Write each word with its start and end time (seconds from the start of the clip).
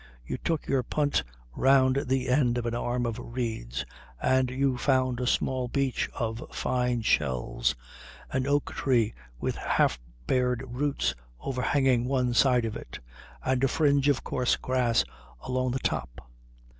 You 0.25 0.39
took 0.39 0.65
your 0.65 0.81
punt 0.81 1.23
round 1.55 2.05
the 2.07 2.27
end 2.29 2.57
of 2.57 2.65
an 2.65 2.73
arm 2.73 3.05
of 3.05 3.19
reeds, 3.21 3.85
and 4.19 4.49
you 4.49 4.75
found 4.75 5.19
a 5.19 5.27
small 5.27 5.67
beach 5.67 6.09
of 6.15 6.43
fine 6.51 7.03
shells, 7.03 7.75
an 8.31 8.47
oak 8.47 8.73
tree 8.73 9.13
with 9.39 9.57
half 9.57 9.99
bared 10.25 10.63
roots 10.67 11.13
overhanging 11.39 12.05
one 12.05 12.33
side 12.33 12.65
of 12.65 12.75
it, 12.75 12.97
and 13.45 13.63
a 13.63 13.67
fringe 13.67 14.09
of 14.09 14.23
coarse 14.23 14.55
grass 14.55 15.03
along 15.41 15.69
the 15.69 15.77
top. 15.77 16.27